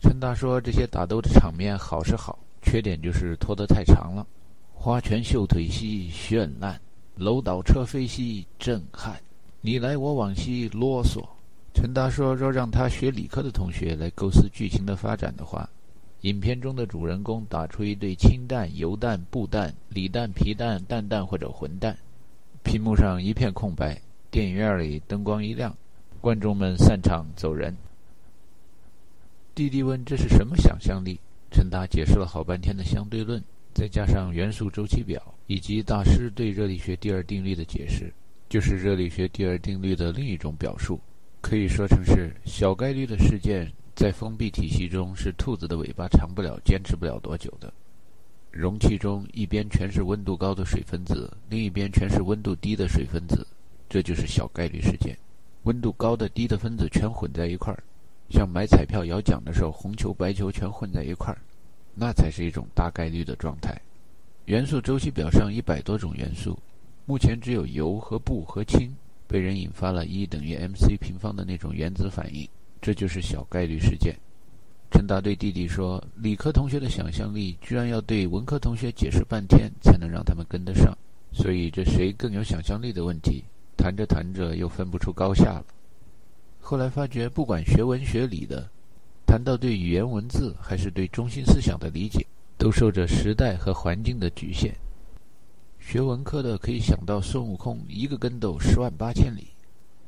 [0.00, 4.26] 陈达说：“这些打斗的场面好是好，缺点就是拖得太长了。
[4.72, 6.80] 花拳绣腿兮绚烂，
[7.16, 9.20] 楼倒车飞兮震撼，
[9.60, 11.24] 你来我往兮啰嗦。”
[11.72, 15.68] 陈达说：“若让他学理科的同学来构思剧情的发展的话。”
[16.22, 21.94] 影片中的主人公打出一对氢弹、油弹、布弹、锂弹、皮弹、蛋弹或者混弹，
[22.62, 24.00] 屏幕上一片空白，
[24.30, 25.76] 电影院里灯光一亮，
[26.22, 27.76] 观众们散场走人。
[29.54, 31.20] 弟弟问：“这是什么想象力？”
[31.54, 33.40] 陈达解释了好半天的相对论，
[33.72, 38.12] 再加上元素周期表以及大师对热力学第二定律的解释，
[38.48, 40.98] 就是热力学第二定律的另一种表述，
[41.40, 43.70] 可以说成是小概率的事件。
[43.94, 47.72] 在封闭体系中，是兔子的尾巴长不了，坚持不了多久的。
[48.50, 53.46] 容器中一边全是温度高的水分子，另一边全是温度低的水分子，
[53.88, 55.16] 这就是小概率事件。
[55.62, 57.82] 温度高的、低的分子全混在一块儿，
[58.30, 61.38] 像买彩票摇奖的时候，红球、白球全混在一块儿，
[61.94, 63.80] 那才是一种大概率的状态。
[64.46, 66.58] 元素周期表上一百多种元素，
[67.06, 68.94] 目前只有铀和钚和氢
[69.26, 72.48] 被人引发了 E 等于 mc 平方的那种原子反应。
[72.80, 74.14] 这就是小概率事件。
[74.90, 80.96] 陈达对弟弟说：“理科同学的想象力居然要对文科同学解释半天，才能让他们跟得上。
[81.32, 83.42] 所以这谁更有想象力的问题，
[83.76, 85.64] 谈着谈着又分不出高下了。
[86.66, 88.66] 后来发觉，不管学文学理的，
[89.26, 94.74] 谈到对语言文字还是对中心思想的理解，都受着时代和环境的局限。
[95.78, 99.48] 学文科的可以想到孙悟空一个跟斗十万八千里，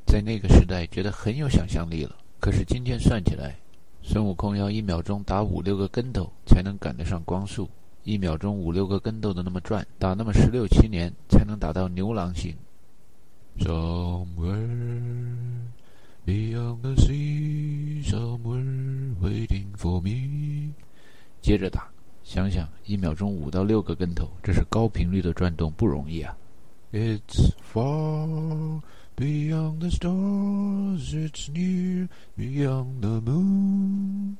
[0.07, 3.55] 在那个时代觉得很有想象力了。”可是今天算起来，
[4.01, 7.69] 孙悟空要一秒钟打五六个跟斗才能赶得上光速，
[8.03, 12.55] 一秒钟五六个跟斗的那么转，打那么十六七年才能打到牛郎星。
[13.59, 13.86] 说
[21.47, 21.87] 接着打，
[22.25, 26.35] 想想一秒钟五到六个跟头，这是高频率的转动，不容易啊。
[26.91, 28.81] It's far.
[29.15, 32.09] Beyond the stars, it's near.
[32.37, 34.35] Beyond the moon.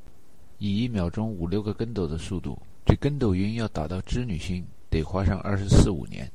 [0.58, 6.30] 以一秒钟五六个跟斗的速度，这跟斗云要打到织女星，得花上二十四五年。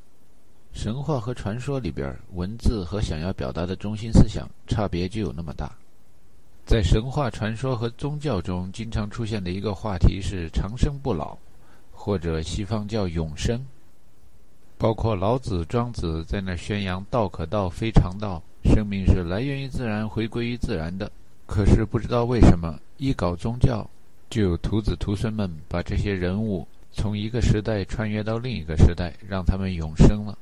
[0.71, 5.71] 神话和传说里边，文字和想要表达的中心思想差别就有那么大。
[6.65, 11.37] 在神话、传说和宗教中，经常出现的一个话题是长生不老，
[11.91, 13.63] 或者西方叫永生。
[14.77, 21.11] 包括老子、庄子在那宣扬“道可道，非常道”，生命是来源于自然，回归于自然的。
[21.45, 23.87] 可是不知道为什么，一搞宗教，
[24.29, 30.37] 就有徒子徒孙们把这些人物从一个时代穿越到另一个时代，让他们永生了。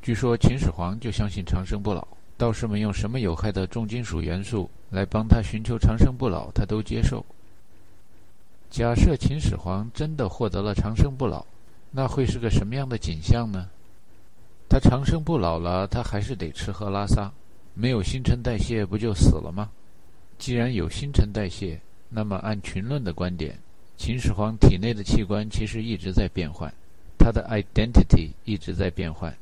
[0.00, 2.06] 据说秦始皇就相信长生不老，
[2.38, 7.24] 道士们用什么有害的重金属元素来帮他寻求长生不老，他都接受。
[8.70, 11.44] 假设秦始皇真的获得了长生不老，
[11.90, 13.68] 那会是个什么样的景象呢？
[14.68, 17.32] 他长生不老了，他还是得吃喝拉撒，
[17.74, 19.70] 没有新陈代谢，不就死了吗？
[20.38, 23.56] 既然有新陈代谢，那么按群论的观点，
[23.96, 26.72] 秦始皇体内的器官其实一直在变换，
[27.16, 29.34] 他的 identity 一直在变换。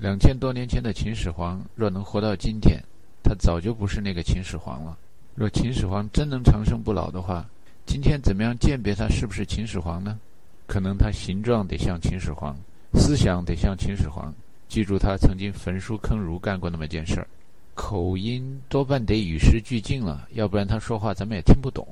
[0.00, 2.82] 两千多年前的秦始皇，若能活到今天，
[3.24, 4.96] 他早就不是那个秦始皇了。
[5.34, 7.44] 若秦始皇真能长生不老的话，
[7.86, 10.20] 今天怎么样鉴别他是不是秦始皇呢？
[10.66, 12.56] 可能他形状得像秦始皇，
[12.92, 14.32] 思想得像秦始皇。
[14.68, 17.26] 记住他曾经焚书坑儒干过那么件事儿，
[17.74, 21.86] 口音多半得与时俱进了，要不然他说话咱们也听不懂。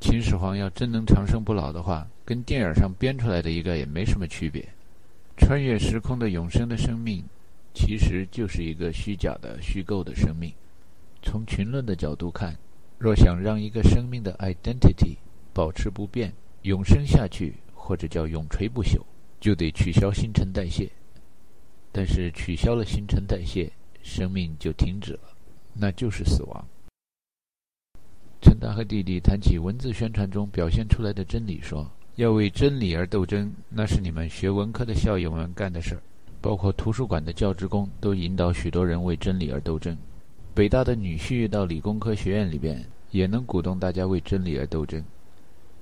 [0.00, 4.66] 秦始皇要真能长生不老的话，跟电影上编出来的一个也没什么区别。
[5.36, 7.24] 穿越时空的永生的生命，
[7.72, 10.52] 其实就是一个虚假的、虚构的生命。
[11.22, 12.56] 从群论的角度看，
[12.98, 15.16] 若想让一个生命的 identity
[15.52, 19.00] 保持不变、永生下去，或者叫永垂不朽，
[19.40, 20.90] 就得取消新陈代谢。
[21.92, 23.70] 但是取消了新陈代谢，
[24.02, 25.20] 生命就停止了，
[25.74, 26.64] 那就是死亡。
[28.40, 36.02] 陈达和弟弟谈起文字宣传中表现出来的真理，说要为真理而斗争，那是你们学文科的校友们干的事儿。
[36.40, 39.96] 包括图书馆的教职工都引导许多人为真理而斗争。
[40.54, 45.02] 北大的女婿到理工科学院里边，也能鼓动大家为真理而斗争。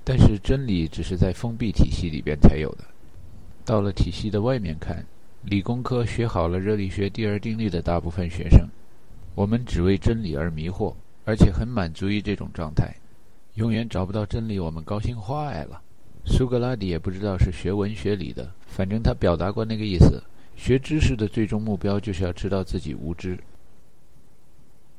[0.03, 2.83] 但是真理只是在封闭体系里边才有的，
[3.65, 5.05] 到了体系的外面看，
[5.43, 8.67] 理工科学好了热力学第二定律的大部分学生，
[9.35, 10.93] 我们只为真理而迷惑。
[11.25, 12.91] 而且很满足于这种状态，
[13.53, 15.79] 永远找不到真理，我们高兴坏了。
[16.25, 20.23] 苏格拉底也不知道是学文学理的，反正他表达过那个意思：
[20.59, 23.39] 学知识的最终目标就是要知道自己无知。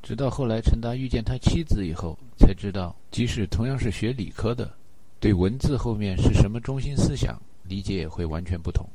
[0.03, 4.73] 直到后来陈达遇见他妻子以后，才知道，即使同样是学理科的，
[5.21, 8.89] 对文字后面是什么中心思想理解也会完全不同。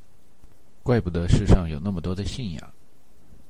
[0.81, 2.71] 怪不得世上有那么多的信仰。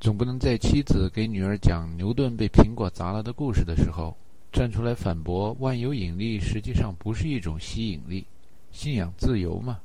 [0.01, 4.15] 总不能在妻子给女儿讲牛顿被苹果砸了的故事的时候，
[4.51, 8.27] 站出来反驳万有引力实际上不是一种吸引力。
[8.73, 9.79] 信仰自由嘛，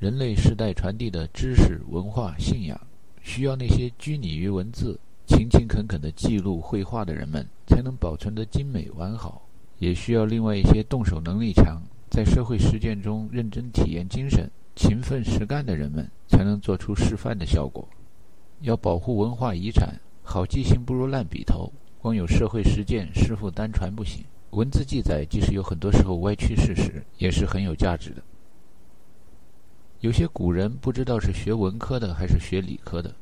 [0.00, 2.80] 人类世代传递的知识、文化、信仰，
[3.20, 9.42] 需要那些拘泥于文字、勤勤恳恳的记录、绘画的人们才能保存得精美完好，
[9.78, 17.86] 也需要另外一些动手能力强、在社会实践中认真体验精神、勤奋实干的人们才能做出示范的效果。
[18.62, 21.70] 要保护文化遗产，好记性不如烂笔头。
[22.00, 24.24] 光有社会实践、师傅单传不行。
[24.52, 28.22] 文字记载即使有很多时候歪曲事实，也是很有价值的。
[30.00, 33.14] 有些古人不知道是学文科的还是学理科的，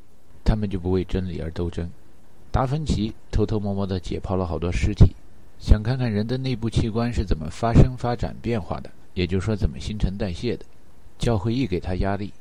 [0.45, 1.91] 他们就不为真理而斗争。
[2.51, 5.15] 达芬奇偷偷摸摸地解剖了好多尸体，
[5.59, 10.65] 想看看人的内部器官是怎么发生、发展、变化的，也就是说怎么新陈代谢的。
[11.19, 12.33] 教会一给他压力，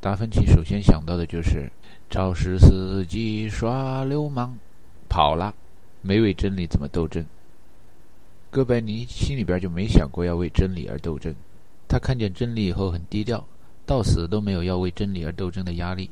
[0.00, 1.70] 达芬奇首先想到的就是。
[2.10, 4.56] 肇事司机耍流氓，
[5.10, 5.54] 跑了，
[6.00, 7.22] 没为真理怎么斗争？
[8.50, 11.34] 哥白尼心里边就没想过要为真理而斗争，
[11.86, 13.46] 他看见真理以后很低调，
[13.88, 16.10] 到死都没有要为真理而斗争的压力。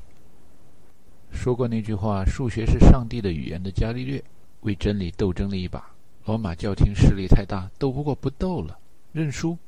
[1.31, 4.25] 说过那句话“数学是上帝的语言”的伽利略，
[4.63, 5.87] 为真理斗争了一把，
[6.25, 8.79] 罗马教廷势力太大，斗不过不斗了，
[9.13, 9.59] 认输。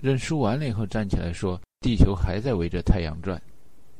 [0.00, 3.38] 认输完了以后，站起来说：“地球还在围着太阳转。”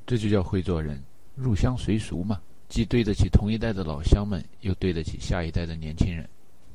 [0.07, 0.99] 这就叫会做人。
[1.35, 6.27] 入乡随俗嘛，既对得起同一代的老乡们，又对得起下一代的年轻人。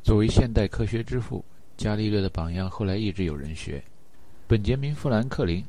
[0.04, 1.44] 作为现代科学之父，
[1.78, 3.84] 伽利略的榜样后来一直有人学。
[4.46, 5.66] 本杰明·富兰克林，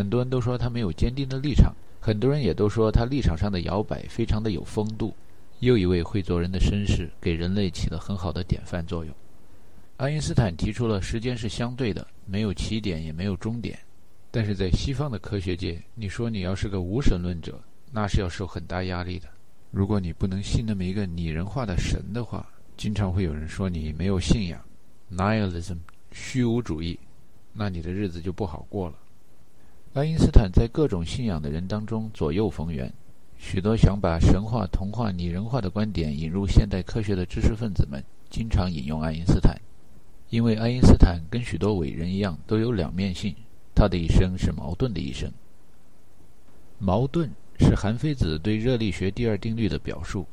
[0.00, 5.14] 很多人都说他没有坚定的立场，很多人也都说他立场上的摇摆非常的有风度。
[5.58, 9.14] 又一位会做人的绅士，给人类起了很好的典范作用。
[9.98, 13.78] 爱因斯坦提出了时间是相对的，没有起点也没有终点。
[14.30, 17.60] 但是在西方的科学界，你说你要是个无神论者。
[17.92, 19.28] 那是要受很大压力的。
[19.70, 24.58] 如果你不能信那么一个拟人化的神的话，经常会有人说你没有信仰
[25.12, 25.76] ，nihilism，
[26.10, 26.98] 虚无主义，
[27.52, 28.94] 那你的日子就不好过了。
[29.92, 32.92] 爱因斯坦在各种信仰的人当中左右逢源，
[33.36, 38.00] 许多想把神话、童话、拟人化的观点引入现代科学的知识分子们，
[38.30, 39.60] 经常引用爱因斯坦，
[40.28, 43.34] 因为爱因斯坦跟许多伟人一样都有两面性，
[43.74, 45.30] 他的一生是矛盾的一生，
[46.78, 47.30] 矛盾。
[47.62, 50.24] 是韩非子对热力学第二定律的表述。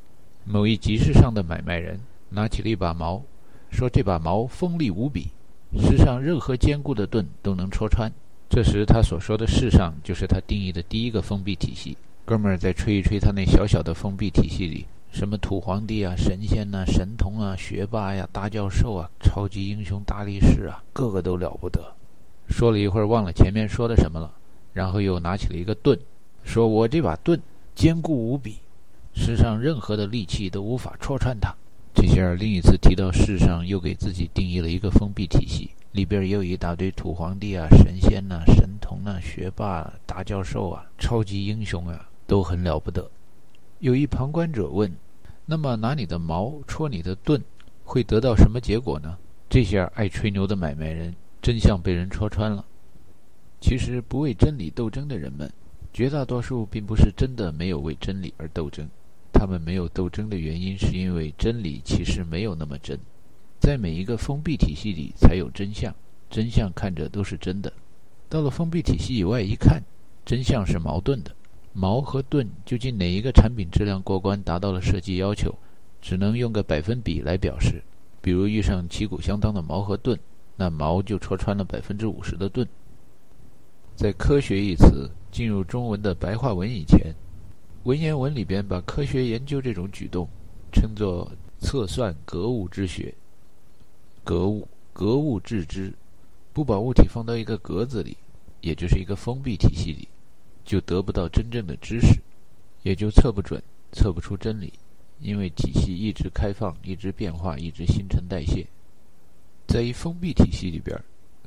[0.46, 3.22] 某一集市上的买卖人拿起了一把矛，
[3.70, 5.32] 说：“这把矛锋利无比，
[5.78, 8.10] 世上任何坚固的盾都能戳穿。”
[8.50, 11.98] 这时他所说的“世上”就是他定义的第一个封闭体系。
[12.26, 21.80] 哥们儿再吹一吹他那小小的封闭体系里，什么土皇帝啊、神仙呐、神童啊、学霸呀、大教授啊、超级英雄、大力士啊，个个都了不得。
[22.50, 24.32] 说了一会儿，忘了前面说的什么了，
[24.74, 25.98] 然后又拿起了一个盾。
[26.44, 27.40] 说我这把盾
[27.76, 28.56] 坚固无比，
[29.14, 31.54] 世上任何的利器都无法戳穿它。
[31.94, 43.10] 这下另一次提到世上，又给自己定义了一个封闭体系，里边也有一大堆土皇帝啊、神仙呐、神童啊、学霸、啊大教授啊、超级英雄啊，都很了不得。
[43.80, 44.96] 有一旁观者问
[45.44, 47.42] ：“那么拿你的矛戳你的盾，
[47.84, 49.18] 会得到什么结果呢？”
[49.50, 52.64] 这下爱吹牛的买卖人真相被人戳穿了。
[53.60, 55.52] 其实，不为真理斗争的人们，
[55.92, 58.88] 绝大多数并不是真的没有为真理而斗争。
[59.34, 63.00] 他们没有斗争的原因，是因为真理其实没有那么真。
[63.60, 65.94] 在每一个封闭体系里，才有真相。
[66.30, 67.72] 真相看着都是真的。
[68.30, 69.82] 到了封闭体系以外一看，
[70.26, 71.32] 真相是矛盾的。
[71.74, 75.54] 矛和盾究竟哪一个产品质量过关，达到了设计要求，
[76.02, 77.84] 只能用个百分比来表示。
[78.20, 80.20] 比如遇上旗鼓相当的矛和盾，
[80.56, 82.68] 那矛就戳穿了百分之五十的盾。
[83.96, 87.16] 在“科学”一词进入中文的白话文以前，
[87.84, 90.28] 文言文里边把科学研究这种举动
[90.74, 93.14] 称作测算格物之学。
[94.28, 95.94] 格物，格物致知，
[96.52, 98.18] 不把物体放到一个格子里，
[98.60, 100.06] 也就是一个封闭体系里。
[100.66, 102.20] 就得不到真正的知识，
[102.84, 103.64] 也就测不准、
[103.94, 104.74] 测不出真理，
[105.22, 108.68] 因为体系一直开放、一直变化、一直新陈代谢。
[109.66, 111.02] 在一封闭体系里边，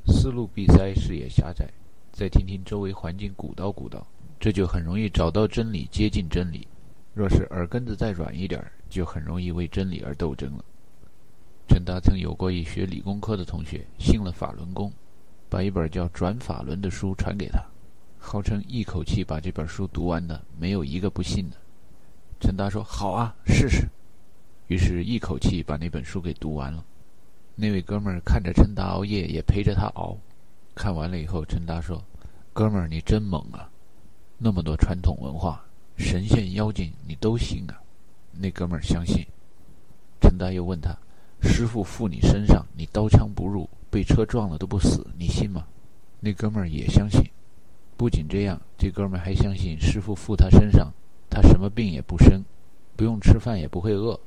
[0.07, 1.69] 思路闭塞、视野狭窄，
[2.11, 4.03] 再听听周围环境鼓捣鼓捣，
[4.39, 6.67] 这就很容易找到真理、接近真理。
[7.13, 8.59] 若是耳根子再软一点，
[8.89, 10.65] 就很容易为真理而斗争了。
[11.71, 14.91] 陈达曾有过一学理工科的同学，信了法轮功，
[15.47, 17.63] 把一本叫《转法轮》的书传给他。
[18.19, 21.55] 号称一口气把这本书读完的，没有一个不信的。
[22.41, 23.87] 陈达说：“好啊，试试。”
[24.67, 26.83] 于是，一口气把那本书给读完了。
[27.55, 30.17] 那位哥们儿看着陈达熬夜，也陪着他熬。
[30.75, 32.03] 看完了以后，陈达说
[32.51, 33.71] ：“哥们儿，你真猛啊！
[34.37, 35.63] 那么多传统文化、
[35.95, 37.79] 神仙妖精，你都信啊？”
[38.37, 39.25] 那哥们儿相信。
[40.19, 40.93] 陈达又问他
[41.41, 45.65] ：“师傅附你身上，你刀枪不入，被车撞了都不死，你信吗？”
[46.21, 47.21] 那哥们儿也相信。
[47.97, 50.91] 不仅这样，这哥们儿还相信师傅附他身上，
[51.29, 52.43] 他什么病也不生，
[52.95, 54.19] 不用吃饭也不会饿。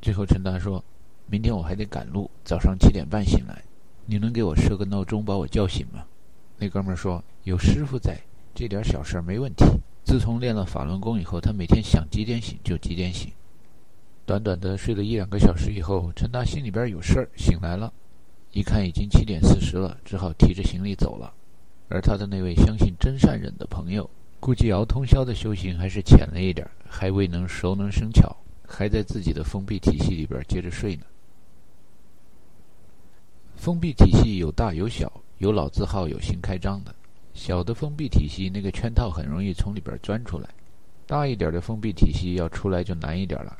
[0.00, 0.82] 最后陈达说
[1.26, 3.62] ：“明天我还得赶路，早上七点半醒来，
[4.06, 6.04] 你能给我设个闹钟把我叫醒吗？”
[6.56, 8.18] 那哥们儿说：“有师傅在，
[8.54, 9.64] 这点儿小事儿没问题。”
[10.04, 13.30] 自从练了法轮功以后，他每天想几点醒就几点醒。
[14.28, 17.90] 短短的睡了一两个小时以后，陈达心里边有事儿，醒来了，
[18.52, 21.32] 一看已经七点四十了，只好提着行李走了。
[21.88, 24.08] 而他的那位相信真善忍的朋友，
[24.38, 31.04] 估计熬通宵的修行还是浅了一点，还未能熟能生巧，还在自己的封闭体系里边接着睡呢。
[33.56, 36.94] 封闭体系有大有小，有老字号，有新开张的。
[37.32, 40.50] 小的封闭体系那个圈套很容易从里边钻出来，
[41.06, 43.56] 大一点的封闭体系要出来就难一点了。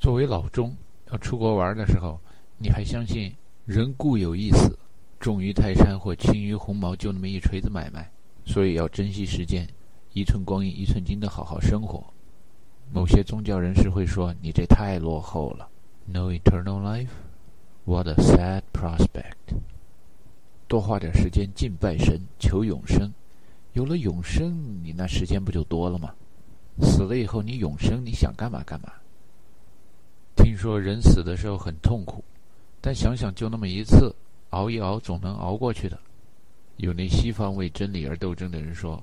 [0.00, 0.76] 作为老钟，
[1.10, 2.20] 要出国玩的时候，
[2.56, 3.34] 你还相信
[3.66, 4.78] 人固有一死？
[5.18, 8.08] 重于泰山或轻于鸿毛，就那么一锤子买卖，
[8.44, 9.68] 所以要珍惜时间，
[10.12, 12.04] 一寸光阴一寸金的好好生活。
[12.92, 15.68] 某些宗教人士会说：“你这太落后了。”
[16.06, 17.10] No eternal life,
[17.84, 19.58] what a sad prospect！
[20.68, 23.12] 多花点时间敬拜神，求永生。
[23.72, 26.14] 有了永生，你那时间不就多了吗？
[26.80, 28.92] 死了以后，你永生，你想干嘛干嘛。
[30.38, 32.24] 听说人死的时候很痛苦，
[32.80, 34.14] 但想想就那么一次。
[34.50, 36.00] 熬一熬，总能熬过去的。
[36.78, 38.98] 有那西方为真理而斗争的人说：“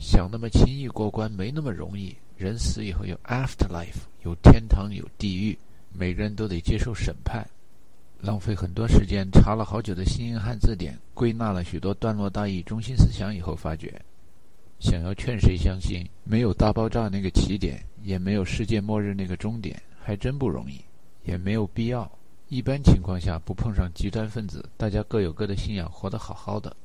[0.00, 2.16] 想那么轻易过关，没那么容易。
[2.38, 5.58] 人死以后有 afterlife，有天堂，有地狱，
[5.92, 7.46] 每个人都得接受审判。”
[8.22, 14.00] 浪费很多时间查了好久的新英汉字典，归纳了许多段落大意、中心思想以后，发觉，
[14.80, 20.80] 想要劝谁相信没有大爆炸那个起点，也没有世界末日那个终点，还真不容易，
[21.24, 22.08] 也没有必要。
[22.48, 26.76] 一般情况下，不碰上极端分子，大家各有各的信仰，活得好好的。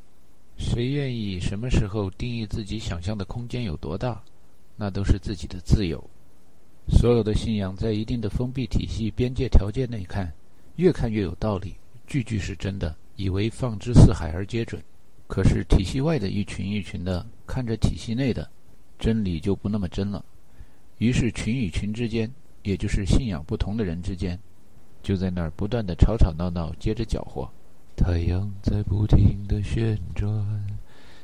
[0.58, 4.20] 谁愿意什么时候定义自己想象的空间有多大，
[4.76, 6.04] 那都是自己的自由。
[6.88, 10.34] 所有的信仰在一定的封闭体系边界条件内看，
[10.78, 11.76] 越看越有道理，
[12.08, 14.82] 句句是真的，以为放之四海而皆准。
[15.28, 18.50] 可是体系外的一群一群的看着体系内的
[18.98, 20.26] 真理就不那么真了。
[20.98, 22.32] 于是群与群之间，
[22.64, 24.38] 也就是信仰不同的人之间
[25.02, 27.50] 就在那儿不断的吵吵闹闹接着搅和。
[27.96, 30.28] 太阳在不停的旋转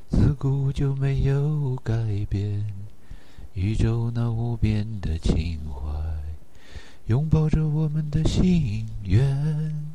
[0.09, 1.93] 自古就没有改
[2.29, 2.65] 变。
[3.53, 5.89] 宇宙那无边的情怀
[7.07, 9.86] 拥抱着我们的心愿。